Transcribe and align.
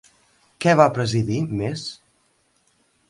Què 0.63 0.73
va 0.79 0.87
presidir 0.95 1.37
Més? 1.61 1.85